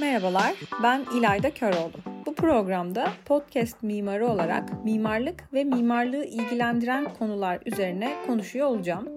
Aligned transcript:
Merhabalar, 0.00 0.54
ben 0.82 1.04
İlayda 1.18 1.54
Köroğlu. 1.54 1.92
Bu 2.26 2.34
programda 2.34 3.12
podcast 3.24 3.82
mimarı 3.82 4.26
olarak 4.26 4.84
mimarlık 4.84 5.52
ve 5.52 5.64
mimarlığı 5.64 6.24
ilgilendiren 6.24 7.14
konular 7.14 7.58
üzerine 7.66 8.14
konuşuyor 8.26 8.66
olacağım. 8.66 9.08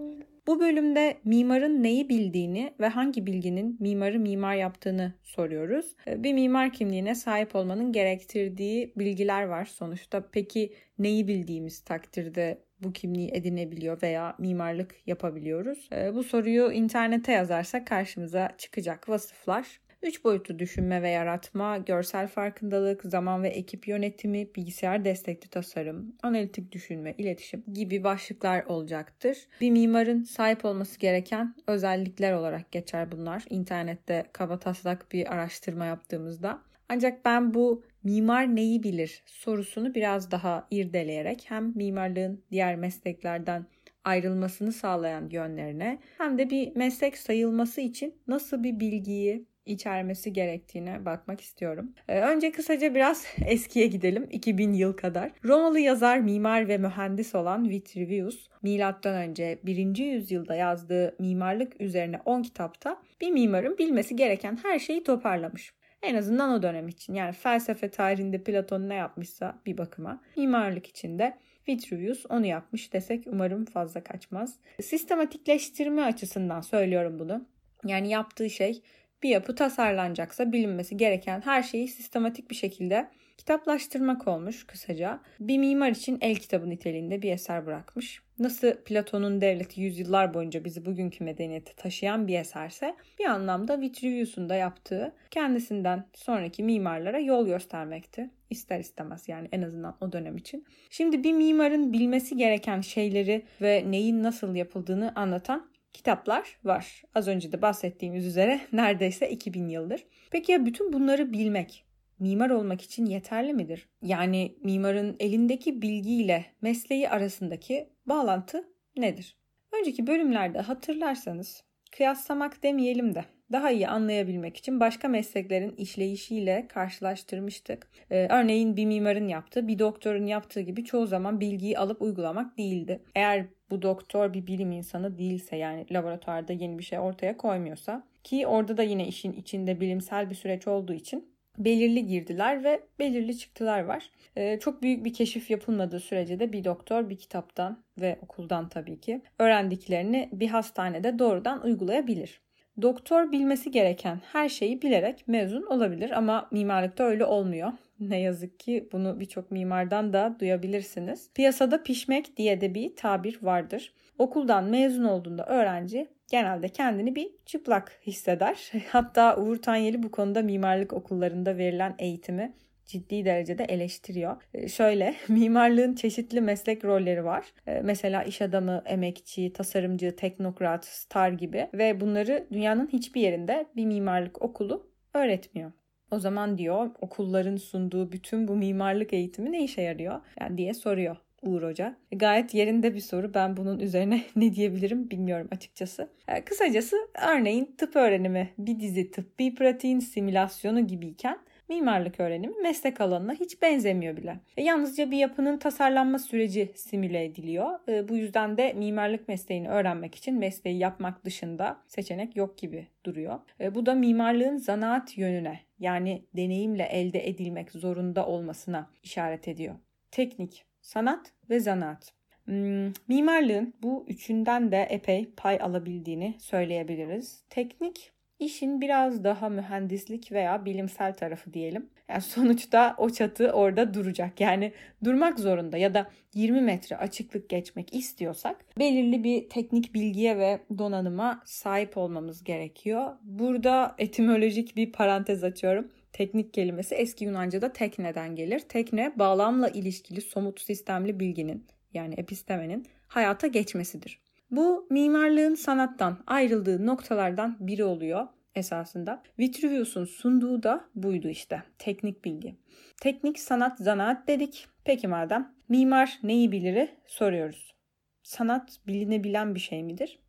Bu 0.47 0.59
bölümde 0.59 1.17
mimarın 1.23 1.83
neyi 1.83 2.09
bildiğini 2.09 2.73
ve 2.79 2.87
hangi 2.87 3.25
bilginin 3.25 3.77
mimarı 3.79 4.19
mimar 4.19 4.55
yaptığını 4.55 5.13
soruyoruz. 5.23 5.95
Bir 6.07 6.33
mimar 6.33 6.73
kimliğine 6.73 7.15
sahip 7.15 7.55
olmanın 7.55 7.91
gerektirdiği 7.91 8.93
bilgiler 8.95 9.43
var 9.43 9.65
sonuçta. 9.65 10.23
Peki 10.31 10.73
neyi 10.99 11.27
bildiğimiz 11.27 11.79
takdirde 11.79 12.61
bu 12.83 12.93
kimliği 12.93 13.29
edinebiliyor 13.33 14.01
veya 14.01 14.35
mimarlık 14.39 14.95
yapabiliyoruz? 15.07 15.89
Bu 16.13 16.23
soruyu 16.23 16.71
internete 16.71 17.31
yazarsak 17.31 17.87
karşımıza 17.87 18.49
çıkacak 18.57 19.09
vasıflar 19.09 19.79
Üç 20.03 20.23
boyutlu 20.23 20.59
düşünme 20.59 21.01
ve 21.01 21.09
yaratma, 21.09 21.77
görsel 21.77 22.27
farkındalık, 22.27 23.03
zaman 23.03 23.43
ve 23.43 23.47
ekip 23.47 23.87
yönetimi, 23.87 24.55
bilgisayar 24.55 25.05
destekli 25.05 25.49
tasarım, 25.49 26.15
analitik 26.23 26.71
düşünme, 26.71 27.13
iletişim 27.17 27.63
gibi 27.73 28.03
başlıklar 28.03 28.63
olacaktır. 28.65 29.37
Bir 29.61 29.71
mimarın 29.71 30.23
sahip 30.23 30.65
olması 30.65 30.99
gereken 30.99 31.55
özellikler 31.67 32.33
olarak 32.33 32.71
geçer 32.71 33.11
bunlar. 33.11 33.43
İnternette 33.49 34.25
kaba 34.33 34.59
taslak 34.59 35.11
bir 35.11 35.33
araştırma 35.33 35.85
yaptığımızda. 35.85 36.61
Ancak 36.89 37.25
ben 37.25 37.53
bu 37.53 37.83
mimar 38.03 38.55
neyi 38.55 38.83
bilir 38.83 39.23
sorusunu 39.25 39.95
biraz 39.95 40.31
daha 40.31 40.67
irdeleyerek 40.71 41.45
hem 41.47 41.71
mimarlığın 41.75 42.43
diğer 42.51 42.75
mesleklerden 42.75 43.65
ayrılmasını 44.03 44.71
sağlayan 44.71 45.29
yönlerine 45.29 45.99
hem 46.17 46.37
de 46.37 46.49
bir 46.49 46.75
meslek 46.75 47.17
sayılması 47.17 47.81
için 47.81 48.15
nasıl 48.27 48.63
bir 48.63 48.79
bilgiyi, 48.79 49.45
içermesi 49.67 50.33
gerektiğine 50.33 51.05
bakmak 51.05 51.41
istiyorum. 51.41 51.93
Ee, 52.07 52.21
önce 52.21 52.51
kısaca 52.51 52.95
biraz 52.95 53.25
eskiye 53.45 53.87
gidelim. 53.87 54.27
2000 54.31 54.73
yıl 54.73 54.93
kadar. 54.93 55.31
Romalı 55.45 55.79
yazar, 55.79 56.17
mimar 56.17 56.67
ve 56.67 56.77
mühendis 56.77 57.35
olan 57.35 57.69
Vitruvius, 57.69 58.47
milattan 58.61 59.15
önce 59.15 59.59
1. 59.63 59.97
yüzyılda 59.97 60.55
yazdığı 60.55 61.15
mimarlık 61.19 61.81
üzerine 61.81 62.19
10 62.25 62.41
kitapta 62.41 63.01
bir 63.21 63.31
mimarın 63.31 63.77
bilmesi 63.77 64.15
gereken 64.15 64.59
her 64.63 64.79
şeyi 64.79 65.03
toparlamış. 65.03 65.73
En 66.01 66.15
azından 66.15 66.51
o 66.51 66.63
dönem 66.63 66.87
için. 66.87 67.13
Yani 67.13 67.31
felsefe 67.31 67.89
tarihinde 67.89 68.43
Platon 68.43 68.89
ne 68.89 68.95
yapmışsa 68.95 69.61
bir 69.65 69.77
bakıma 69.77 70.21
mimarlık 70.35 70.87
içinde 70.87 71.37
Vitruvius 71.67 72.25
onu 72.29 72.45
yapmış 72.45 72.93
desek 72.93 73.23
umarım 73.27 73.65
fazla 73.65 74.03
kaçmaz. 74.03 74.55
Sistematikleştirme 74.81 76.01
açısından 76.01 76.61
söylüyorum 76.61 77.19
bunu. 77.19 77.45
Yani 77.85 78.09
yaptığı 78.09 78.49
şey 78.49 78.81
bir 79.23 79.29
yapı 79.29 79.55
tasarlanacaksa 79.55 80.51
bilinmesi 80.51 80.97
gereken 80.97 81.41
her 81.41 81.63
şeyi 81.63 81.87
sistematik 81.87 82.51
bir 82.51 82.55
şekilde 82.55 83.09
kitaplaştırmak 83.37 84.27
olmuş 84.27 84.67
kısaca. 84.67 85.19
Bir 85.39 85.57
mimar 85.57 85.91
için 85.91 86.17
el 86.21 86.35
kitabı 86.35 86.69
niteliğinde 86.69 87.21
bir 87.21 87.31
eser 87.31 87.65
bırakmış. 87.65 88.21
Nasıl 88.39 88.73
Platon'un 88.85 89.41
devleti 89.41 89.81
yüzyıllar 89.81 90.33
boyunca 90.33 90.65
bizi 90.65 90.85
bugünkü 90.85 91.23
medeniyete 91.23 91.73
taşıyan 91.73 92.27
bir 92.27 92.39
eserse 92.39 92.95
bir 93.19 93.25
anlamda 93.25 93.81
Vitruvius'un 93.81 94.49
da 94.49 94.55
yaptığı 94.55 95.15
kendisinden 95.31 96.05
sonraki 96.13 96.63
mimarlara 96.63 97.19
yol 97.19 97.45
göstermekti. 97.45 98.29
İster 98.49 98.79
istemez 98.79 99.29
yani 99.29 99.47
en 99.51 99.61
azından 99.61 99.97
o 100.01 100.11
dönem 100.11 100.37
için. 100.37 100.65
Şimdi 100.89 101.23
bir 101.23 101.33
mimarın 101.33 101.93
bilmesi 101.93 102.37
gereken 102.37 102.81
şeyleri 102.81 103.45
ve 103.61 103.83
neyin 103.87 104.23
nasıl 104.23 104.55
yapıldığını 104.55 105.11
anlatan 105.15 105.69
kitaplar 105.97 106.57
var. 106.63 107.03
Az 107.15 107.27
önce 107.27 107.51
de 107.51 107.61
bahsettiğimiz 107.61 108.25
üzere 108.25 108.61
neredeyse 108.73 109.29
2000 109.29 109.67
yıldır. 109.67 110.05
Peki 110.31 110.51
ya 110.51 110.65
bütün 110.65 110.93
bunları 110.93 111.33
bilmek 111.33 111.85
mimar 112.19 112.49
olmak 112.49 112.81
için 112.81 113.05
yeterli 113.05 113.53
midir? 113.53 113.89
Yani 114.01 114.55
mimarın 114.63 115.15
elindeki 115.19 115.81
bilgiyle 115.81 116.45
mesleği 116.61 117.09
arasındaki 117.09 117.89
bağlantı 118.05 118.67
nedir? 118.97 119.37
Önceki 119.79 120.07
bölümlerde 120.07 120.59
hatırlarsanız 120.59 121.63
kıyaslamak 121.91 122.63
demeyelim 122.63 123.15
de 123.15 123.25
daha 123.51 123.71
iyi 123.71 123.87
anlayabilmek 123.87 124.57
için 124.57 124.79
başka 124.79 125.07
mesleklerin 125.07 125.75
işleyişiyle 125.75 126.67
karşılaştırmıştık. 126.67 127.87
Ee, 128.11 128.27
örneğin 128.29 128.77
bir 128.77 128.85
mimarın 128.85 129.27
yaptığı, 129.27 129.67
bir 129.67 129.79
doktorun 129.79 130.25
yaptığı 130.25 130.61
gibi 130.61 130.85
çoğu 130.85 131.07
zaman 131.07 131.39
bilgiyi 131.39 131.77
alıp 131.79 132.01
uygulamak 132.01 132.57
değildi. 132.57 133.01
Eğer 133.15 133.45
bu 133.69 133.81
doktor 133.81 134.33
bir 134.33 134.47
bilim 134.47 134.71
insanı 134.71 135.17
değilse 135.17 135.55
yani 135.55 135.85
laboratuvarda 135.91 136.53
yeni 136.53 136.79
bir 136.79 136.83
şey 136.83 136.99
ortaya 136.99 137.37
koymuyorsa 137.37 138.03
ki 138.23 138.47
orada 138.47 138.77
da 138.77 138.83
yine 138.83 139.07
işin 139.07 139.33
içinde 139.33 139.79
bilimsel 139.81 140.29
bir 140.29 140.35
süreç 140.35 140.67
olduğu 140.67 140.93
için 140.93 141.37
belirli 141.57 142.05
girdiler 142.05 142.63
ve 142.63 142.81
belirli 142.99 143.37
çıktılar 143.37 143.83
var. 143.83 144.11
Ee, 144.35 144.59
çok 144.59 144.81
büyük 144.83 145.05
bir 145.05 145.13
keşif 145.13 145.49
yapılmadığı 145.49 145.99
sürece 145.99 146.39
de 146.39 146.53
bir 146.53 146.63
doktor 146.63 147.09
bir 147.09 147.17
kitaptan 147.17 147.83
ve 148.01 148.19
okuldan 148.21 148.69
tabii 148.69 148.99
ki 148.99 149.21
öğrendiklerini 149.39 150.29
bir 150.33 150.47
hastanede 150.47 151.19
doğrudan 151.19 151.63
uygulayabilir. 151.65 152.41
Doktor 152.81 153.31
bilmesi 153.31 153.71
gereken 153.71 154.21
her 154.31 154.49
şeyi 154.49 154.81
bilerek 154.81 155.27
mezun 155.27 155.63
olabilir 155.63 156.11
ama 156.11 156.47
mimarlıkta 156.51 157.03
öyle 157.03 157.25
olmuyor. 157.25 157.71
Ne 157.99 158.19
yazık 158.19 158.59
ki 158.59 158.89
bunu 158.91 159.19
birçok 159.19 159.51
mimardan 159.51 160.13
da 160.13 160.35
duyabilirsiniz. 160.39 161.29
Piyasada 161.33 161.83
pişmek 161.83 162.37
diye 162.37 162.61
de 162.61 162.73
bir 162.75 162.95
tabir 162.95 163.39
vardır. 163.41 163.93
Okuldan 164.17 164.63
mezun 164.63 165.03
olduğunda 165.03 165.45
öğrenci 165.45 166.07
genelde 166.31 166.69
kendini 166.69 167.15
bir 167.15 167.29
çıplak 167.45 167.99
hisseder. 168.07 168.71
Hatta 168.89 169.37
Uğur 169.37 169.57
Tanyeli 169.57 170.03
bu 170.03 170.11
konuda 170.11 170.41
mimarlık 170.41 170.93
okullarında 170.93 171.57
verilen 171.57 171.95
eğitimi 171.99 172.53
ciddi 172.87 173.25
derecede 173.25 173.63
eleştiriyor. 173.63 174.41
Ee, 174.53 174.67
şöyle 174.67 175.15
mimarlığın 175.27 175.95
çeşitli 175.95 176.41
meslek 176.41 176.85
rolleri 176.85 177.25
var. 177.25 177.45
Ee, 177.67 177.81
mesela 177.83 178.23
iş 178.23 178.41
adamı, 178.41 178.83
emekçi, 178.85 179.53
tasarımcı, 179.53 180.15
teknokrat, 180.15 180.85
star 180.85 181.29
gibi 181.29 181.67
ve 181.73 182.01
bunları 182.01 182.47
dünyanın 182.51 182.87
hiçbir 182.87 183.21
yerinde 183.21 183.65
bir 183.75 183.85
mimarlık 183.85 184.41
okulu 184.41 184.87
öğretmiyor. 185.13 185.71
O 186.11 186.19
zaman 186.19 186.57
diyor 186.57 186.89
okulların 187.01 187.55
sunduğu 187.55 188.11
bütün 188.11 188.47
bu 188.47 188.55
mimarlık 188.55 189.13
eğitimi 189.13 189.51
ne 189.51 189.63
işe 189.63 189.81
yarıyor? 189.81 190.21
Yani 190.39 190.57
diye 190.57 190.73
soruyor 190.73 191.17
Uğur 191.41 191.63
Hoca. 191.63 191.97
E, 192.11 192.15
gayet 192.15 192.53
yerinde 192.53 192.93
bir 192.95 192.99
soru. 192.99 193.33
Ben 193.33 193.57
bunun 193.57 193.79
üzerine 193.79 194.23
ne 194.35 194.55
diyebilirim 194.55 195.09
bilmiyorum 195.09 195.47
açıkçası. 195.51 196.09
E, 196.27 196.45
kısacası 196.45 196.95
örneğin 197.27 197.75
tıp 197.77 197.95
öğrenimi 197.95 198.49
bir 198.57 198.79
dizi 198.79 199.11
tıbbi 199.11 199.55
pratiğin 199.55 199.99
simülasyonu 199.99 200.87
gibiyken 200.87 201.39
mimarlık 201.69 202.19
öğrenimi 202.19 202.61
meslek 202.61 203.01
alanına 203.01 203.33
hiç 203.33 203.61
benzemiyor 203.61 204.17
bile. 204.17 204.39
E, 204.57 204.63
yalnızca 204.63 205.11
bir 205.11 205.17
yapının 205.17 205.57
tasarlanma 205.57 206.19
süreci 206.19 206.71
simüle 206.75 207.25
ediliyor. 207.25 207.79
E, 207.87 208.09
bu 208.09 208.15
yüzden 208.17 208.57
de 208.57 208.73
mimarlık 208.73 209.27
mesleğini 209.27 209.69
öğrenmek 209.69 210.15
için 210.15 210.35
mesleği 210.37 210.77
yapmak 210.77 211.25
dışında 211.25 211.77
seçenek 211.87 212.35
yok 212.35 212.57
gibi 212.57 212.87
duruyor. 213.05 213.39
E, 213.59 213.75
bu 213.75 213.85
da 213.85 213.93
mimarlığın 213.93 214.57
zanaat 214.57 215.17
yönüne 215.17 215.59
yani 215.79 216.25
deneyimle 216.35 216.83
elde 216.83 217.29
edilmek 217.29 217.71
zorunda 217.71 218.27
olmasına 218.27 218.89
işaret 219.03 219.47
ediyor. 219.47 219.75
Teknik, 220.11 220.65
sanat 220.81 221.31
ve 221.49 221.59
zanaat. 221.59 222.13
Hmm, 222.45 222.93
mimarlığın 223.07 223.73
bu 223.81 224.05
üçünden 224.07 224.71
de 224.71 224.87
epey 224.89 225.29
pay 225.37 225.57
alabildiğini 225.61 226.35
söyleyebiliriz. 226.39 227.43
Teknik 227.49 228.11
İşin 228.39 228.81
biraz 228.81 229.23
daha 229.23 229.49
mühendislik 229.49 230.31
veya 230.31 230.65
bilimsel 230.65 231.13
tarafı 231.13 231.53
diyelim. 231.53 231.89
Yani 232.09 232.21
sonuçta 232.21 232.95
o 232.97 233.09
çatı 233.09 233.51
orada 233.51 233.93
duracak. 233.93 234.41
Yani 234.41 234.73
durmak 235.03 235.39
zorunda 235.39 235.77
ya 235.77 235.93
da 235.93 236.09
20 236.33 236.61
metre 236.61 236.97
açıklık 236.97 237.49
geçmek 237.49 237.95
istiyorsak 237.95 238.79
belirli 238.79 239.23
bir 239.23 239.49
teknik 239.49 239.93
bilgiye 239.93 240.37
ve 240.37 240.59
donanıma 240.77 241.41
sahip 241.45 241.97
olmamız 241.97 242.43
gerekiyor. 242.43 243.15
Burada 243.23 243.95
etimolojik 243.97 244.75
bir 244.75 244.91
parantez 244.91 245.43
açıyorum. 245.43 245.91
Teknik 246.13 246.53
kelimesi 246.53 246.95
eski 246.95 247.25
Yunanca'da 247.25 247.73
tekneden 247.73 248.35
gelir. 248.35 248.59
Tekne 248.59 249.19
bağlamla 249.19 249.69
ilişkili 249.69 250.21
somut 250.21 250.61
sistemli 250.61 251.19
bilginin 251.19 251.65
yani 251.93 252.13
epistemenin 252.17 252.85
hayata 253.07 253.47
geçmesidir. 253.47 254.19
Bu 254.51 254.87
mimarlığın 254.89 255.55
sanattan 255.55 256.17
ayrıldığı 256.27 256.85
noktalardan 256.85 257.57
biri 257.59 257.83
oluyor 257.83 258.27
esasında. 258.57 259.23
Vitruvius'un 259.39 260.05
sunduğu 260.05 260.63
da 260.63 260.85
buydu 260.95 261.29
işte. 261.29 261.63
Teknik 261.77 262.25
bilgi. 262.25 262.55
Teknik 263.01 263.39
sanat 263.39 263.79
zanaat 263.79 264.27
dedik. 264.27 264.67
Peki 264.83 265.07
madem 265.07 265.53
mimar 265.69 266.19
neyi 266.23 266.51
biliri 266.51 266.89
soruyoruz. 267.05 267.75
Sanat 268.23 268.79
bilinebilen 268.87 269.55
bir 269.55 269.59
şey 269.59 269.83
midir? 269.83 270.19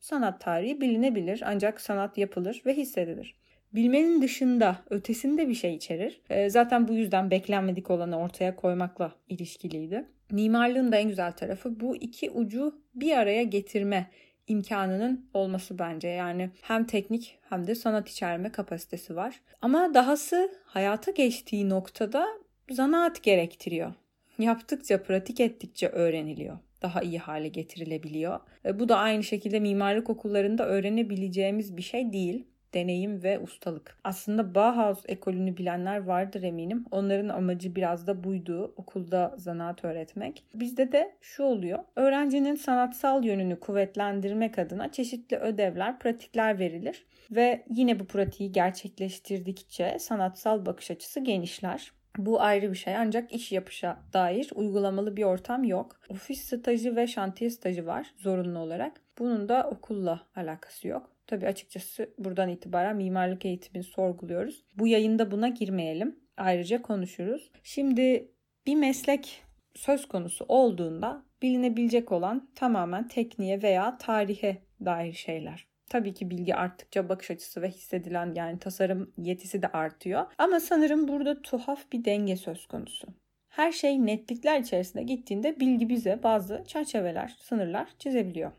Sanat 0.00 0.40
tarihi 0.40 0.80
bilinebilir 0.80 1.42
ancak 1.44 1.80
sanat 1.80 2.18
yapılır 2.18 2.62
ve 2.66 2.76
hissedilir. 2.76 3.34
Bilmenin 3.72 4.22
dışında 4.22 4.76
ötesinde 4.90 5.48
bir 5.48 5.54
şey 5.54 5.74
içerir. 5.74 6.20
Ee, 6.30 6.50
zaten 6.50 6.88
bu 6.88 6.94
yüzden 6.94 7.30
beklenmedik 7.30 7.90
olanı 7.90 8.18
ortaya 8.18 8.56
koymakla 8.56 9.12
ilişkiliydi. 9.28 10.04
Mimarlığın 10.30 10.92
da 10.92 10.96
en 10.96 11.08
güzel 11.08 11.32
tarafı 11.32 11.80
bu 11.80 11.96
iki 11.96 12.30
ucu 12.30 12.82
bir 12.94 13.16
araya 13.16 13.42
getirme 13.42 14.10
imkanının 14.48 15.30
olması 15.34 15.78
bence. 15.78 16.08
Yani 16.08 16.50
hem 16.62 16.84
teknik 16.86 17.38
hem 17.48 17.66
de 17.66 17.74
sanat 17.74 18.08
içerme 18.08 18.52
kapasitesi 18.52 19.16
var. 19.16 19.40
Ama 19.62 19.94
dahası 19.94 20.52
hayata 20.64 21.10
geçtiği 21.10 21.68
noktada 21.68 22.26
zanaat 22.70 23.22
gerektiriyor. 23.22 23.92
Yaptıkça, 24.38 25.02
pratik 25.02 25.40
ettikçe 25.40 25.88
öğreniliyor. 25.88 26.58
Daha 26.82 27.02
iyi 27.02 27.18
hale 27.18 27.48
getirilebiliyor. 27.48 28.40
Bu 28.74 28.88
da 28.88 28.96
aynı 28.98 29.24
şekilde 29.24 29.60
mimarlık 29.60 30.10
okullarında 30.10 30.66
öğrenebileceğimiz 30.66 31.76
bir 31.76 31.82
şey 31.82 32.12
değil 32.12 32.46
deneyim 32.74 33.22
ve 33.22 33.38
ustalık. 33.38 33.96
Aslında 34.04 34.54
Bauhaus 34.54 35.02
ekolünü 35.08 35.56
bilenler 35.56 35.98
vardır 35.98 36.42
eminim. 36.42 36.84
Onların 36.90 37.28
amacı 37.28 37.74
biraz 37.74 38.06
da 38.06 38.24
buydu. 38.24 38.74
Okulda 38.76 39.34
zanaat 39.36 39.84
öğretmek. 39.84 40.44
Bizde 40.54 40.92
de 40.92 41.14
şu 41.20 41.42
oluyor. 41.42 41.78
Öğrencinin 41.96 42.54
sanatsal 42.54 43.24
yönünü 43.24 43.60
kuvvetlendirmek 43.60 44.58
adına 44.58 44.92
çeşitli 44.92 45.36
ödevler, 45.36 45.98
pratikler 45.98 46.58
verilir. 46.58 47.06
Ve 47.30 47.64
yine 47.70 48.00
bu 48.00 48.04
pratiği 48.04 48.52
gerçekleştirdikçe 48.52 49.98
sanatsal 49.98 50.66
bakış 50.66 50.90
açısı 50.90 51.20
genişler. 51.20 51.92
Bu 52.18 52.40
ayrı 52.40 52.70
bir 52.70 52.76
şey 52.76 52.96
ancak 52.96 53.32
iş 53.32 53.52
yapışa 53.52 53.98
dair 54.12 54.50
uygulamalı 54.54 55.16
bir 55.16 55.24
ortam 55.24 55.64
yok. 55.64 56.00
Ofis 56.08 56.44
stajı 56.44 56.96
ve 56.96 57.06
şantiye 57.06 57.50
stajı 57.50 57.86
var 57.86 58.14
zorunlu 58.16 58.58
olarak. 58.58 59.00
Bunun 59.18 59.48
da 59.48 59.70
okulla 59.70 60.20
alakası 60.36 60.88
yok. 60.88 61.17
Tabi 61.28 61.46
açıkçası 61.46 62.10
buradan 62.18 62.48
itibaren 62.48 62.96
mimarlık 62.96 63.44
eğitimini 63.44 63.84
sorguluyoruz. 63.84 64.64
Bu 64.74 64.86
yayında 64.86 65.30
buna 65.30 65.48
girmeyelim. 65.48 66.20
Ayrıca 66.36 66.82
konuşuruz. 66.82 67.50
Şimdi 67.62 68.32
bir 68.66 68.74
meslek 68.74 69.42
söz 69.74 70.08
konusu 70.08 70.44
olduğunda 70.48 71.22
bilinebilecek 71.42 72.12
olan 72.12 72.48
tamamen 72.54 73.08
tekniğe 73.08 73.62
veya 73.62 73.98
tarihe 73.98 74.58
dair 74.84 75.12
şeyler. 75.12 75.66
Tabii 75.88 76.14
ki 76.14 76.30
bilgi 76.30 76.54
arttıkça 76.54 77.08
bakış 77.08 77.30
açısı 77.30 77.62
ve 77.62 77.68
hissedilen 77.70 78.34
yani 78.34 78.58
tasarım 78.58 79.12
yetisi 79.18 79.62
de 79.62 79.68
artıyor. 79.68 80.26
Ama 80.38 80.60
sanırım 80.60 81.08
burada 81.08 81.42
tuhaf 81.42 81.92
bir 81.92 82.04
denge 82.04 82.36
söz 82.36 82.66
konusu. 82.66 83.08
Her 83.58 83.72
şey 83.72 84.06
netlikler 84.06 84.60
içerisinde 84.60 85.02
gittiğinde 85.02 85.60
bilgi 85.60 85.88
bize 85.88 86.22
bazı 86.22 86.64
çerçeveler, 86.66 87.36
sınırlar 87.40 87.88
çizebiliyor. 87.98 88.52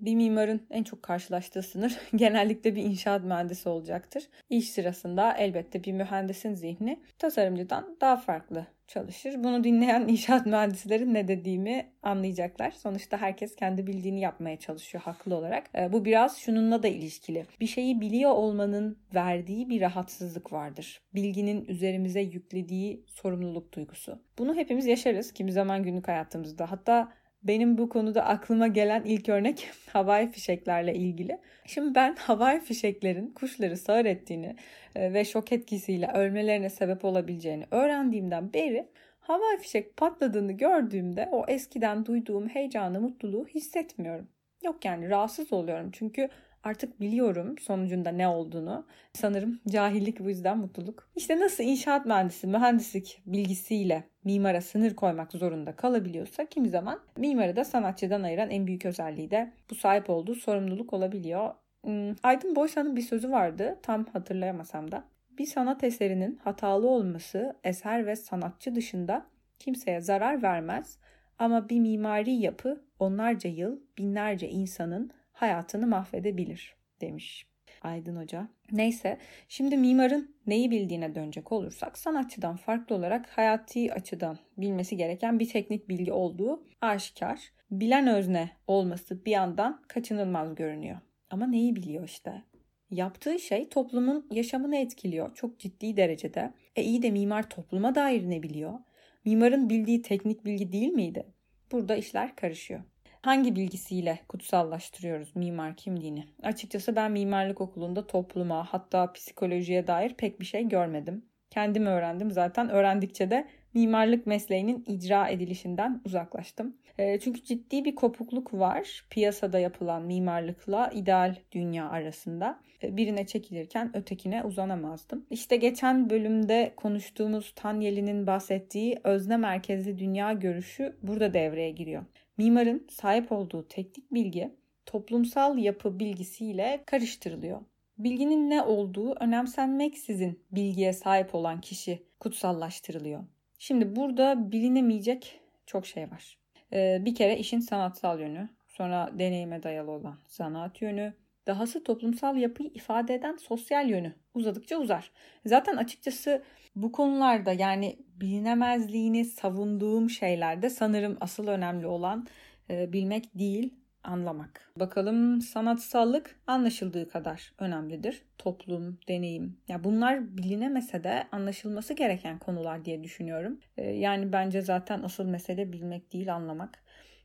Bir 0.00 0.14
mimarın 0.14 0.66
en 0.70 0.82
çok 0.82 1.02
karşılaştığı 1.02 1.62
sınır 1.62 1.98
genellikle 2.16 2.76
bir 2.76 2.82
inşaat 2.82 3.24
mühendisi 3.24 3.68
olacaktır. 3.68 4.24
İş 4.50 4.70
sırasında 4.70 5.32
elbette 5.32 5.84
bir 5.84 5.92
mühendisin 5.92 6.54
zihni 6.54 7.00
tasarımcıdan 7.18 7.96
daha 8.00 8.16
farklı 8.16 8.66
çalışır. 8.88 9.44
Bunu 9.44 9.64
dinleyen 9.64 10.00
inşaat 10.08 10.46
mühendislerin 10.46 11.14
ne 11.14 11.28
dediğimi 11.28 11.86
anlayacaklar. 12.02 12.70
Sonuçta 12.70 13.16
herkes 13.16 13.56
kendi 13.56 13.86
bildiğini 13.86 14.20
yapmaya 14.20 14.56
çalışıyor 14.56 15.04
haklı 15.04 15.34
olarak. 15.34 15.70
Ee, 15.74 15.92
bu 15.92 16.04
biraz 16.04 16.38
şununla 16.38 16.82
da 16.82 16.88
ilişkili. 16.88 17.46
Bir 17.60 17.66
şeyi 17.66 18.00
biliyor 18.00 18.30
olmanın 18.30 18.98
verdiği 19.14 19.68
bir 19.68 19.80
rahatsızlık 19.80 20.52
vardır. 20.52 21.00
Bilginin 21.14 21.64
üzerimize 21.64 22.20
yüklediği 22.20 23.04
sorumluluk 23.06 23.72
duygusu. 23.72 24.22
Bunu 24.38 24.54
hepimiz 24.54 24.86
yaşarız 24.86 25.32
kimi 25.32 25.52
zaman 25.52 25.82
günlük 25.82 26.08
hayatımızda. 26.08 26.70
Hatta 26.70 27.12
benim 27.48 27.78
bu 27.78 27.88
konuda 27.88 28.24
aklıma 28.24 28.66
gelen 28.66 29.04
ilk 29.04 29.28
örnek 29.28 29.70
havai 29.92 30.30
fişeklerle 30.30 30.94
ilgili. 30.94 31.38
Şimdi 31.66 31.94
ben 31.94 32.16
havai 32.16 32.60
fişeklerin 32.60 33.30
kuşları 33.30 33.76
sağır 33.76 34.04
ettiğini 34.04 34.56
e, 34.94 35.12
ve 35.12 35.24
şok 35.24 35.52
etkisiyle 35.52 36.12
ölmelerine 36.14 36.70
sebep 36.70 37.04
olabileceğini 37.04 37.66
öğrendiğimden 37.70 38.52
beri 38.52 38.88
havai 39.20 39.58
fişek 39.58 39.96
patladığını 39.96 40.52
gördüğümde 40.52 41.28
o 41.32 41.44
eskiden 41.48 42.06
duyduğum 42.06 42.48
heyecanı, 42.48 43.00
mutluluğu 43.00 43.46
hissetmiyorum. 43.46 44.28
Yok 44.64 44.84
yani 44.84 45.10
rahatsız 45.10 45.52
oluyorum 45.52 45.90
çünkü 45.92 46.28
Artık 46.66 47.00
biliyorum 47.00 47.58
sonucunda 47.58 48.10
ne 48.10 48.28
olduğunu. 48.28 48.86
Sanırım 49.12 49.60
cahillik 49.68 50.20
bu 50.20 50.28
yüzden 50.28 50.58
mutluluk. 50.58 51.10
İşte 51.16 51.40
nasıl 51.40 51.64
inşaat 51.64 52.06
mühendisi 52.06 52.46
mühendislik 52.46 53.22
bilgisiyle 53.26 54.04
mimara 54.26 54.60
sınır 54.60 54.94
koymak 54.94 55.32
zorunda 55.32 55.76
kalabiliyorsa 55.76 56.44
kimi 56.44 56.68
zaman 56.68 57.00
mimarı 57.16 57.56
da 57.56 57.64
sanatçıdan 57.64 58.22
ayıran 58.22 58.50
en 58.50 58.66
büyük 58.66 58.86
özelliği 58.86 59.30
de 59.30 59.52
bu 59.70 59.74
sahip 59.74 60.10
olduğu 60.10 60.34
sorumluluk 60.34 60.92
olabiliyor. 60.92 61.54
Hmm, 61.84 62.14
Aydın 62.22 62.56
Boysan'ın 62.56 62.96
bir 62.96 63.02
sözü 63.02 63.30
vardı 63.30 63.78
tam 63.82 64.04
hatırlayamasam 64.04 64.92
da. 64.92 65.04
Bir 65.38 65.46
sanat 65.46 65.84
eserinin 65.84 66.36
hatalı 66.44 66.88
olması 66.88 67.56
eser 67.64 68.06
ve 68.06 68.16
sanatçı 68.16 68.74
dışında 68.74 69.26
kimseye 69.58 70.00
zarar 70.00 70.42
vermez 70.42 70.98
ama 71.38 71.68
bir 71.68 71.80
mimari 71.80 72.32
yapı 72.32 72.84
onlarca 72.98 73.50
yıl 73.50 73.80
binlerce 73.98 74.48
insanın 74.48 75.10
hayatını 75.32 75.86
mahvedebilir 75.86 76.76
demiş 77.00 77.46
Aydın 77.86 78.16
Hoca. 78.16 78.48
Neyse 78.72 79.18
şimdi 79.48 79.76
mimarın 79.76 80.36
neyi 80.46 80.70
bildiğine 80.70 81.14
dönecek 81.14 81.52
olursak 81.52 81.98
sanatçıdan 81.98 82.56
farklı 82.56 82.96
olarak 82.96 83.28
hayati 83.28 83.92
açıdan 83.92 84.38
bilmesi 84.58 84.96
gereken 84.96 85.38
bir 85.38 85.48
teknik 85.48 85.88
bilgi 85.88 86.12
olduğu 86.12 86.66
aşikar. 86.80 87.40
Bilen 87.70 88.06
özne 88.06 88.50
olması 88.66 89.24
bir 89.24 89.30
yandan 89.30 89.82
kaçınılmaz 89.88 90.54
görünüyor. 90.54 90.98
Ama 91.30 91.46
neyi 91.46 91.76
biliyor 91.76 92.04
işte? 92.04 92.42
Yaptığı 92.90 93.38
şey 93.38 93.68
toplumun 93.68 94.26
yaşamını 94.30 94.76
etkiliyor 94.76 95.34
çok 95.34 95.58
ciddi 95.58 95.96
derecede. 95.96 96.52
E 96.76 96.82
iyi 96.82 97.02
de 97.02 97.10
mimar 97.10 97.50
topluma 97.50 97.94
dair 97.94 98.30
ne 98.30 98.42
biliyor? 98.42 98.78
Mimarın 99.24 99.70
bildiği 99.70 100.02
teknik 100.02 100.44
bilgi 100.44 100.72
değil 100.72 100.92
miydi? 100.92 101.26
Burada 101.72 101.96
işler 101.96 102.36
karışıyor 102.36 102.80
hangi 103.26 103.56
bilgisiyle 103.56 104.18
kutsallaştırıyoruz 104.28 105.36
mimar 105.36 105.76
kimliğini? 105.76 106.24
Açıkçası 106.42 106.96
ben 106.96 107.12
mimarlık 107.12 107.60
okulunda 107.60 108.06
topluma 108.06 108.64
hatta 108.64 109.12
psikolojiye 109.12 109.86
dair 109.86 110.14
pek 110.14 110.40
bir 110.40 110.44
şey 110.44 110.68
görmedim. 110.68 111.24
Kendim 111.50 111.86
öğrendim 111.86 112.30
zaten 112.30 112.68
öğrendikçe 112.68 113.30
de 113.30 113.48
mimarlık 113.74 114.26
mesleğinin 114.26 114.84
icra 114.86 115.28
edilişinden 115.28 116.00
uzaklaştım. 116.04 116.76
E, 116.98 117.20
çünkü 117.20 117.44
ciddi 117.44 117.84
bir 117.84 117.94
kopukluk 117.94 118.54
var 118.54 119.06
piyasada 119.10 119.58
yapılan 119.58 120.02
mimarlıkla 120.02 120.90
ideal 120.94 121.36
dünya 121.52 121.88
arasında. 121.88 122.60
E, 122.82 122.96
birine 122.96 123.26
çekilirken 123.26 123.96
ötekine 123.96 124.44
uzanamazdım. 124.44 125.26
İşte 125.30 125.56
geçen 125.56 126.10
bölümde 126.10 126.72
konuştuğumuz 126.76 127.52
Tanyeli'nin 127.56 128.26
bahsettiği 128.26 129.00
özne 129.04 129.36
merkezli 129.36 129.98
dünya 129.98 130.32
görüşü 130.32 130.96
burada 131.02 131.34
devreye 131.34 131.70
giriyor. 131.70 132.04
Mimarın 132.36 132.86
sahip 132.90 133.32
olduğu 133.32 133.68
teknik 133.68 134.14
bilgi 134.14 134.54
toplumsal 134.86 135.58
yapı 135.58 135.98
bilgisiyle 135.98 136.82
karıştırılıyor. 136.86 137.60
Bilginin 137.98 138.50
ne 138.50 138.62
olduğu 138.62 139.14
önemsenmeksizin 139.14 140.40
bilgiye 140.50 140.92
sahip 140.92 141.34
olan 141.34 141.60
kişi 141.60 142.02
kutsallaştırılıyor. 142.20 143.24
Şimdi 143.58 143.96
burada 143.96 144.52
bilinemeyecek 144.52 145.40
çok 145.66 145.86
şey 145.86 146.10
var. 146.10 146.38
Ee, 146.72 146.98
bir 147.04 147.14
kere 147.14 147.38
işin 147.38 147.60
sanatsal 147.60 148.20
yönü, 148.20 148.48
sonra 148.68 149.10
deneyime 149.18 149.62
dayalı 149.62 149.90
olan 149.90 150.18
sanat 150.26 150.82
yönü, 150.82 151.14
dahası 151.46 151.84
toplumsal 151.84 152.36
yapıyı 152.36 152.70
ifade 152.74 153.14
eden 153.14 153.36
sosyal 153.36 153.88
yönü 153.88 154.14
uzadıkça 154.34 154.78
uzar. 154.78 155.10
Zaten 155.46 155.76
açıkçası 155.76 156.42
bu 156.76 156.92
konularda 156.92 157.52
yani 157.52 157.98
bilinemezliğini 158.20 159.24
savunduğum 159.24 160.10
şeylerde 160.10 160.70
sanırım 160.70 161.16
asıl 161.20 161.48
önemli 161.48 161.86
olan 161.86 162.26
e, 162.70 162.92
bilmek 162.92 163.38
değil 163.38 163.74
anlamak. 164.04 164.72
Bakalım 164.80 165.40
sanatsallık 165.40 166.40
anlaşıldığı 166.46 167.08
kadar 167.08 167.52
önemlidir. 167.58 168.22
Toplum, 168.38 168.98
deneyim. 169.08 169.56
Ya 169.68 169.84
bunlar 169.84 170.36
bilinemese 170.36 171.04
de 171.04 171.26
anlaşılması 171.32 171.94
gereken 171.94 172.38
konular 172.38 172.84
diye 172.84 173.04
düşünüyorum. 173.04 173.60
E, 173.76 173.90
yani 173.90 174.32
bence 174.32 174.60
zaten 174.60 175.02
asıl 175.02 175.24
mesele 175.24 175.72
bilmek 175.72 176.12
değil 176.12 176.34
anlamak. 176.34 176.78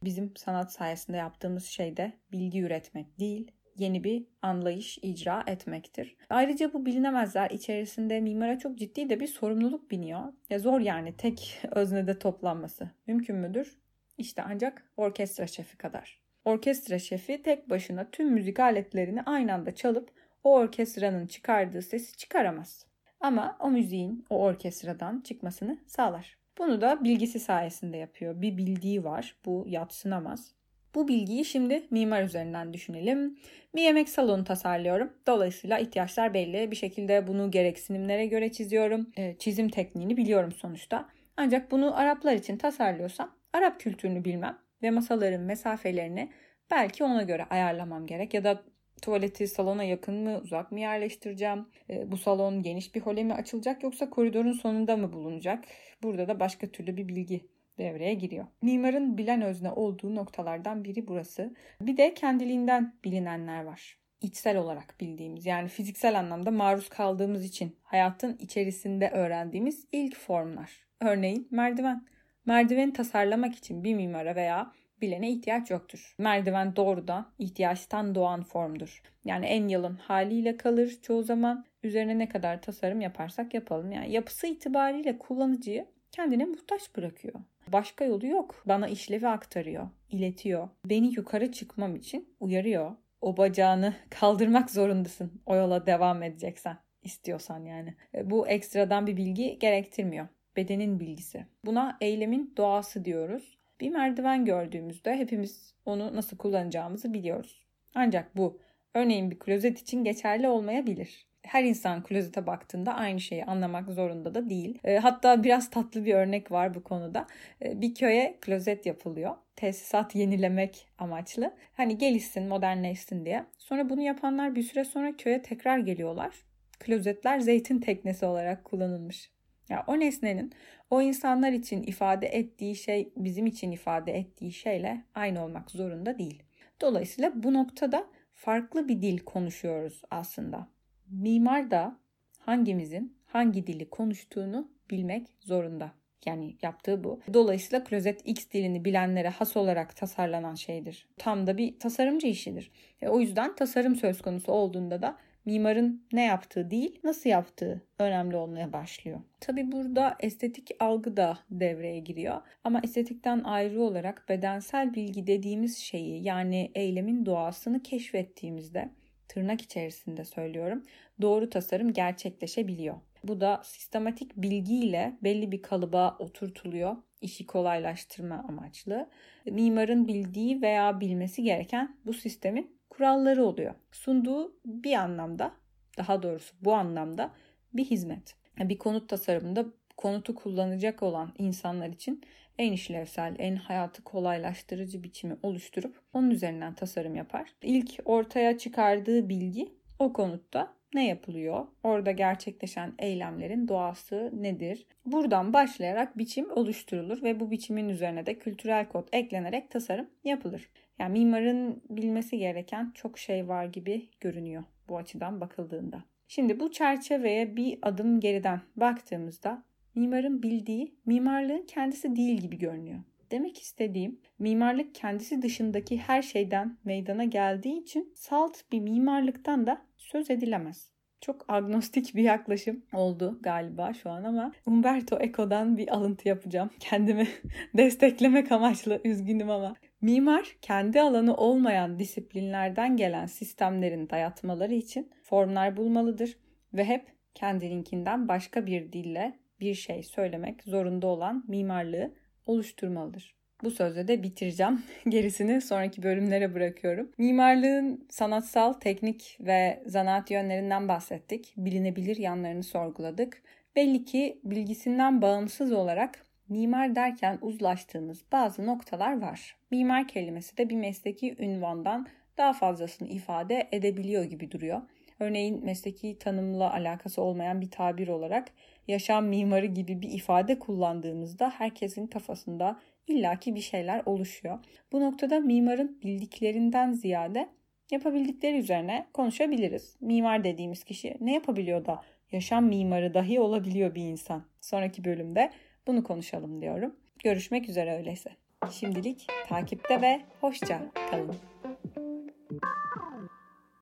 Bizim 0.04 0.36
sanat 0.36 0.74
sayesinde 0.74 1.18
yaptığımız 1.18 1.66
şey 1.66 1.98
de 1.98 2.12
bilgi 2.32 2.62
üretmek 2.62 3.20
değil, 3.20 3.52
yeni 3.78 4.04
bir 4.04 4.24
anlayış 4.42 4.98
icra 4.98 5.44
etmektir. 5.48 6.16
Ayrıca 6.30 6.74
bu 6.74 6.86
bilinemezler 6.86 7.50
içerisinde 7.50 8.20
mimara 8.20 8.60
çok 8.60 8.78
ciddi 8.78 9.10
de 9.10 9.20
bir 9.20 9.28
sorumluluk 9.28 9.92
biniyor. 9.92 10.34
Ya 10.50 10.60
zor 10.60 10.80
yani 10.80 11.18
tek 11.18 11.62
öznede 11.72 12.20
toplanması. 12.20 12.90
Mümkün 13.08 13.36
müdür? 13.36 13.78
İşte 14.18 14.44
ancak 14.48 14.92
orkestra 14.98 15.48
şefi 15.48 15.78
kadar. 15.78 16.22
Orkestra 16.46 17.00
şefi 17.00 17.42
tek 17.42 17.70
başına 17.70 18.12
tüm 18.12 18.32
müzik 18.32 18.60
aletlerini 18.60 19.22
aynı 19.22 19.54
anda 19.54 19.76
çalıp 19.76 20.12
o 20.44 20.54
orkestranın 20.54 21.28
çıkardığı 21.28 21.82
sesi 21.82 22.18
çıkaramaz. 22.18 22.86
Ama 23.20 23.58
o 23.60 23.72
müziğin 23.72 24.26
o 24.30 24.40
orkestradan 24.44 25.22
çıkmasını 25.22 25.78
sağlar. 25.88 26.38
Bunu 26.58 26.82
da 26.82 27.04
bilgisi 27.04 27.40
sayesinde 27.40 27.98
yapıyor. 27.98 28.42
Bir 28.42 28.58
bildiği 28.58 29.04
var. 29.04 29.36
Bu 29.46 29.64
yatsınamaz. 29.68 30.56
Bu 30.96 31.08
bilgiyi 31.08 31.46
şimdi 31.46 31.88
mimar 31.92 32.24
üzerinden 32.24 32.74
düşünelim. 32.74 33.38
Bir 33.76 33.82
yemek 33.82 34.10
salonu 34.10 34.44
tasarlıyorum. 34.44 35.14
Dolayısıyla 35.28 35.80
ihtiyaçlar 35.80 36.34
belli. 36.34 36.72
Bir 36.72 36.76
şekilde 36.76 37.28
bunu 37.28 37.52
gereksinimlere 37.52 38.26
göre 38.26 38.52
çiziyorum. 38.52 39.08
E, 39.18 39.36
çizim 39.40 39.70
tekniğini 39.70 40.18
biliyorum 40.18 40.52
sonuçta. 40.52 41.10
Ancak 41.38 41.72
bunu 41.72 41.98
Araplar 41.98 42.34
için 42.34 42.58
tasarlıyorsam 42.58 43.36
Arap 43.54 43.80
kültürünü 43.80 44.26
bilmem 44.26 44.58
ve 44.84 44.90
masaların 44.90 45.42
mesafelerini 45.42 46.30
Belki 46.72 47.04
ona 47.04 47.24
göre 47.24 47.46
ayarlamam 47.50 48.06
gerek 48.06 48.34
ya 48.34 48.44
da 48.44 48.64
tuvaleti 49.02 49.48
salona 49.48 49.84
yakın 49.84 50.16
mı 50.16 50.40
uzak 50.44 50.72
mı 50.72 50.80
yerleştireceğim? 50.80 51.68
E, 51.90 52.12
bu 52.12 52.18
salon 52.18 52.64
geniş 52.64 52.96
bir 52.96 53.02
hole 53.02 53.24
mi 53.24 53.34
açılacak 53.34 53.84
yoksa 53.84 54.10
koridorun 54.10 54.52
sonunda 54.52 54.98
mı 54.98 55.14
bulunacak? 55.14 55.64
Burada 56.04 56.28
da 56.28 56.40
başka 56.40 56.68
türlü 56.68 56.98
bir 56.98 57.08
bilgi 57.08 57.48
devreye 57.82 58.14
giriyor. 58.14 58.46
Mimarın 58.62 59.18
bilen 59.18 59.42
özne 59.42 59.72
olduğu 59.72 60.16
noktalardan 60.16 60.84
biri 60.84 61.08
burası. 61.08 61.54
Bir 61.82 61.98
de 61.98 62.14
kendiliğinden 62.14 62.94
bilinenler 63.04 63.64
var. 63.64 63.98
İçsel 64.22 64.58
olarak 64.58 64.96
bildiğimiz 65.00 65.46
yani 65.46 65.68
fiziksel 65.68 66.20
anlamda 66.20 66.52
maruz 66.52 66.90
kaldığımız 66.90 67.46
için 67.46 67.76
hayatın 67.84 68.38
içerisinde 68.40 69.10
öğrendiğimiz 69.10 69.86
ilk 69.92 70.18
formlar. 70.18 70.72
Örneğin 71.00 71.48
merdiven. 71.52 72.06
Merdiveni 72.46 72.94
tasarlamak 72.94 73.56
için 73.56 73.84
bir 73.84 73.96
mimara 73.96 74.36
veya 74.36 74.72
bilene 75.02 75.32
ihtiyaç 75.32 75.72
yoktur. 75.72 76.16
Merdiven 76.18 76.76
doğrudan 76.76 77.32
ihtiyaçtan 77.40 78.16
doğan 78.16 78.44
formdur. 78.44 79.02
Yani 79.26 79.46
en 79.46 79.68
yalın 79.68 79.96
haliyle 79.96 80.58
kalır 80.58 81.00
çoğu 81.02 81.24
zaman. 81.24 81.66
Üzerine 81.84 82.20
ne 82.20 82.30
kadar 82.30 82.62
tasarım 82.62 83.02
yaparsak 83.02 83.54
yapalım. 83.54 83.92
Yani 83.92 84.12
yapısı 84.12 84.48
itibariyle 84.48 85.18
kullanıcıyı 85.18 85.86
kendine 86.12 86.46
muhtaç 86.46 86.96
bırakıyor. 86.96 87.34
Başka 87.68 88.06
yolu 88.06 88.28
yok. 88.28 88.64
Bana 88.66 88.88
işlevi 88.88 89.28
aktarıyor, 89.28 89.90
iletiyor. 90.10 90.70
Beni 90.86 91.14
yukarı 91.14 91.52
çıkmam 91.52 91.96
için 91.96 92.36
uyarıyor. 92.40 92.92
O 93.22 93.38
bacağını 93.38 93.94
kaldırmak 94.10 94.72
zorundasın 94.72 95.42
o 95.46 95.56
yola 95.56 95.86
devam 95.86 96.24
edeceksen 96.24 96.78
istiyorsan 97.04 97.66
yani. 97.66 97.96
E, 98.16 98.30
bu 98.30 98.48
ekstradan 98.48 99.08
bir 99.08 99.18
bilgi 99.18 99.60
gerektirmiyor. 99.60 100.28
Bedenin 100.58 101.00
bilgisi. 101.00 101.46
Buna 101.66 101.98
eylemin 102.02 102.54
doğası 102.58 103.06
diyoruz. 103.06 103.58
Bir 103.82 103.90
merdiven 103.90 104.46
gördüğümüzde 104.46 105.16
hepimiz 105.18 105.74
onu 105.86 106.16
nasıl 106.16 106.38
kullanacağımızı 106.38 107.14
biliyoruz. 107.14 107.62
Ancak 107.96 108.38
bu 108.38 108.60
örneğin 108.94 109.32
bir 109.32 109.40
klozet 109.40 109.80
için 109.80 110.04
geçerli 110.04 110.48
olmayabilir 110.48 111.31
her 111.44 111.64
insan 111.64 112.04
klozete 112.04 112.48
baktığında 112.48 112.94
aynı 112.94 113.20
şeyi 113.20 113.46
anlamak 113.46 113.90
zorunda 113.90 114.36
da 114.36 114.50
değil. 114.50 114.80
E, 114.84 114.98
hatta 114.98 115.44
biraz 115.44 115.70
tatlı 115.70 116.06
bir 116.06 116.14
örnek 116.14 116.52
var 116.52 116.74
bu 116.76 116.84
konuda. 116.84 117.28
E, 117.62 117.82
bir 117.82 117.96
köye 117.96 118.38
klozet 118.42 118.86
yapılıyor. 118.86 119.36
Tesisat 119.56 120.16
yenilemek 120.16 120.88
amaçlı. 120.98 121.54
Hani 121.74 121.98
gelişsin, 121.98 122.48
modernleşsin 122.48 123.26
diye. 123.26 123.46
Sonra 123.58 123.90
bunu 123.90 124.02
yapanlar 124.02 124.56
bir 124.56 124.64
süre 124.64 124.84
sonra 124.84 125.18
köye 125.18 125.42
tekrar 125.42 125.80
geliyorlar. 125.80 126.36
Klozetler 126.80 127.40
zeytin 127.40 127.80
teknesi 127.80 128.26
olarak 128.26 128.66
kullanılmış. 128.66 129.32
Ya 129.70 129.84
o 129.88 130.00
nesnenin 130.00 130.54
o 130.90 131.02
insanlar 131.02 131.52
için 131.52 131.84
ifade 131.84 132.28
ettiği 132.28 132.76
şey 132.76 133.14
bizim 133.18 133.46
için 133.46 133.72
ifade 133.72 134.18
ettiği 134.18 134.52
şeyle 134.52 135.04
aynı 135.16 135.44
olmak 135.44 135.72
zorunda 135.72 136.18
değil. 136.20 136.44
Dolayısıyla 136.82 137.32
bu 137.44 137.54
noktada 137.54 138.08
farklı 138.34 138.88
bir 138.88 139.02
dil 139.02 139.20
konuşuyoruz 139.20 140.02
aslında. 140.12 140.68
Mimar 141.12 141.72
da 141.72 141.98
hangimizin 142.40 143.18
hangi 143.26 143.68
dili 143.68 143.90
konuştuğunu 143.90 144.72
bilmek 144.92 145.28
zorunda. 145.40 145.92
Yani 146.26 146.56
yaptığı 146.62 147.04
bu. 147.04 147.20
Dolayısıyla 147.34 147.84
klozet 147.84 148.22
X 148.26 148.50
dilini 148.50 148.86
bilenlere 148.86 149.30
has 149.30 149.58
olarak 149.58 149.96
tasarlanan 149.96 150.56
şeydir. 150.56 151.08
Tam 151.18 151.48
da 151.48 151.58
bir 151.58 151.80
tasarımcı 151.80 152.28
işidir. 152.28 152.72
E, 153.02 153.10
o 153.10 153.20
yüzden 153.20 153.56
tasarım 153.56 153.96
söz 153.96 154.22
konusu 154.22 154.52
olduğunda 154.52 155.02
da 155.02 155.18
mimarın 155.46 156.08
ne 156.14 156.26
yaptığı 156.26 156.72
değil, 156.72 157.00
nasıl 157.04 157.30
yaptığı 157.30 157.82
önemli 158.00 158.36
olmaya 158.36 158.74
başlıyor. 158.74 159.20
Tabi 159.40 159.72
burada 159.72 160.16
estetik 160.20 160.70
algı 160.80 161.18
da 161.18 161.40
devreye 161.50 162.00
giriyor. 162.00 162.42
Ama 162.64 162.82
estetikten 162.84 163.44
ayrı 163.44 163.82
olarak 163.82 164.26
bedensel 164.30 164.94
bilgi 164.94 165.28
dediğimiz 165.28 165.78
şeyi 165.78 166.24
yani 166.24 166.72
eylemin 166.76 167.26
doğasını 167.26 167.84
keşfettiğimizde 167.84 168.90
tırnak 169.32 169.62
içerisinde 169.62 170.26
söylüyorum 170.26 170.84
doğru 171.22 171.50
tasarım 171.50 171.94
gerçekleşebiliyor. 171.94 172.96
Bu 173.24 173.42
da 173.42 173.62
sistematik 173.64 174.36
bilgiyle 174.36 175.18
belli 175.24 175.52
bir 175.52 175.62
kalıba 175.62 176.16
oturtuluyor. 176.20 176.96
işi 177.22 177.46
kolaylaştırma 177.46 178.46
amaçlı. 178.50 179.10
Mimarın 179.46 180.08
bildiği 180.08 180.62
veya 180.62 181.00
bilmesi 181.00 181.44
gereken 181.44 181.98
bu 182.06 182.14
sistemin 182.14 182.80
kuralları 182.90 183.46
oluyor. 183.46 183.76
Sunduğu 183.92 184.56
bir 184.66 184.94
anlamda, 184.94 185.52
daha 185.98 186.24
doğrusu 186.24 186.56
bu 186.62 186.74
anlamda 186.74 187.32
bir 187.74 187.86
hizmet. 187.86 188.36
Bir 188.60 188.78
konut 188.78 189.10
tasarımında 189.10 189.66
konutu 190.02 190.36
kullanacak 190.36 191.04
olan 191.04 191.34
insanlar 191.38 191.90
için 191.90 192.22
en 192.58 192.72
işlevsel, 192.72 193.36
en 193.40 193.56
hayatı 193.56 194.04
kolaylaştırıcı 194.04 195.04
biçimi 195.04 195.36
oluşturup 195.44 196.02
onun 196.14 196.30
üzerinden 196.30 196.74
tasarım 196.74 197.16
yapar. 197.16 197.50
İlk 197.62 198.00
ortaya 198.06 198.58
çıkardığı 198.58 199.30
bilgi 199.30 199.70
o 200.00 200.14
konutta 200.14 200.74
ne 200.94 201.08
yapılıyor? 201.08 201.68
Orada 201.84 202.12
gerçekleşen 202.12 202.94
eylemlerin 203.00 203.68
doğası 203.68 204.32
nedir? 204.34 204.86
Buradan 205.06 205.54
başlayarak 205.54 206.18
biçim 206.18 206.52
oluşturulur 206.52 207.24
ve 207.24 207.40
bu 207.40 207.52
biçimin 207.52 207.90
üzerine 207.90 208.26
de 208.26 208.38
kültürel 208.38 208.88
kod 208.90 209.08
eklenerek 209.12 209.72
tasarım 209.72 210.10
yapılır. 210.24 210.70
Yani 211.00 211.20
mimarın 211.20 211.84
bilmesi 211.90 212.38
gereken 212.38 212.92
çok 212.96 213.20
şey 213.20 213.48
var 213.48 213.66
gibi 213.66 214.10
görünüyor 214.20 214.64
bu 214.90 214.98
açıdan 214.98 215.42
bakıldığında. 215.42 216.04
Şimdi 216.28 216.60
bu 216.60 216.72
çerçeveye 216.72 217.56
bir 217.56 217.80
adım 217.82 218.20
geriden 218.20 218.62
baktığımızda 218.76 219.64
mimarın 219.96 220.44
bildiği 220.44 220.96
mimarlığın 221.06 221.66
kendisi 221.68 222.16
değil 222.16 222.42
gibi 222.42 222.58
görünüyor. 222.58 223.00
Demek 223.32 223.62
istediğim 223.62 224.20
mimarlık 224.40 224.96
kendisi 224.96 225.42
dışındaki 225.42 225.98
her 225.98 226.22
şeyden 226.22 226.78
meydana 226.84 227.24
geldiği 227.24 227.82
için 227.82 228.14
salt 228.16 228.58
bir 228.72 228.80
mimarlıktan 228.80 229.68
da 229.68 229.82
söz 229.98 230.30
edilemez. 230.32 230.92
Çok 231.22 231.46
agnostik 231.48 232.16
bir 232.16 232.24
yaklaşım 232.24 232.86
oldu 232.94 233.40
galiba 233.42 233.94
şu 233.94 234.10
an 234.10 234.24
ama 234.24 234.52
Umberto 234.66 235.18
Eco'dan 235.20 235.78
bir 235.78 235.96
alıntı 235.96 236.28
yapacağım. 236.28 236.70
Kendimi 236.80 237.28
desteklemek 237.78 238.52
amaçlı 238.52 239.02
üzgünüm 239.04 239.50
ama. 239.50 239.76
Mimar 240.02 240.58
kendi 240.62 241.02
alanı 241.02 241.36
olmayan 241.36 242.00
disiplinlerden 242.00 242.98
gelen 242.98 243.26
sistemlerin 243.26 244.10
dayatmaları 244.10 244.74
için 244.74 245.12
formlar 245.24 245.78
bulmalıdır 245.78 246.38
ve 246.74 246.86
hep 246.86 247.06
kendininkinden 247.36 248.28
başka 248.28 248.66
bir 248.66 248.92
dille 248.94 249.40
bir 249.62 249.74
şey 249.74 250.04
söylemek 250.04 250.64
zorunda 250.64 251.08
olan 251.08 251.44
mimarlığı 251.48 252.12
oluşturmalıdır. 252.46 253.36
Bu 253.64 253.72
sözle 253.72 254.08
de 254.08 254.24
bitireceğim. 254.24 254.84
Gerisini 255.10 255.62
sonraki 255.62 256.04
bölümlere 256.04 256.54
bırakıyorum. 256.54 257.12
Mimarlığın 257.18 258.08
sanatsal, 258.10 258.74
teknik 258.74 259.38
ve 259.40 259.84
zanaat 259.86 260.32
yönlerinden 260.32 260.88
bahsettik. 260.88 261.54
Bilinebilir 261.58 262.18
yanlarını 262.18 262.64
sorguladık. 262.64 263.42
Belli 263.76 264.06
ki 264.06 264.40
bilgisinden 264.44 265.22
bağımsız 265.22 265.72
olarak 265.72 266.26
mimar 266.50 266.96
derken 266.96 267.38
uzlaştığımız 267.42 268.24
bazı 268.32 268.66
noktalar 268.66 269.22
var. 269.22 269.56
Mimar 269.72 270.08
kelimesi 270.08 270.58
de 270.58 270.70
bir 270.70 270.76
mesleki 270.76 271.36
ünvandan 271.40 272.08
daha 272.38 272.54
fazlasını 272.54 273.08
ifade 273.08 273.68
edebiliyor 273.72 274.24
gibi 274.24 274.52
duruyor. 274.52 274.82
Örneğin 275.22 275.66
mesleki 275.66 276.18
tanımla 276.20 276.74
alakası 276.74 277.22
olmayan 277.22 277.62
bir 277.62 277.72
tabir 277.72 278.08
olarak 278.08 278.48
yaşam 278.88 279.26
mimarı 279.26 279.66
gibi 279.66 280.02
bir 280.02 280.12
ifade 280.12 280.60
kullandığımızda 280.60 281.50
herkesin 281.50 282.08
kafasında 282.08 282.80
illaki 283.08 283.56
bir 283.56 283.62
şeyler 283.62 284.02
oluşuyor. 284.06 284.60
Bu 284.92 285.02
noktada 285.02 285.40
mimarın 285.40 286.00
bildiklerinden 286.04 286.92
ziyade 286.92 287.50
yapabildikleri 287.92 288.58
üzerine 288.58 289.08
konuşabiliriz. 289.14 289.96
Mimar 290.02 290.44
dediğimiz 290.44 290.84
kişi 290.84 291.18
ne 291.20 291.34
yapabiliyor 291.34 291.86
da 291.86 292.02
yaşam 292.32 292.66
mimarı 292.66 293.14
dahi 293.14 293.40
olabiliyor 293.40 293.96
bir 293.96 294.04
insan. 294.04 294.44
Sonraki 294.62 295.04
bölümde 295.04 295.52
bunu 295.88 296.04
konuşalım 296.04 296.62
diyorum. 296.62 296.96
Görüşmek 297.24 297.70
üzere 297.70 297.98
öyleyse. 297.98 298.30
Şimdilik 298.72 299.28
takipte 299.48 300.02
ve 300.02 300.22
hoşça 300.42 300.82
kalın. 301.12 301.36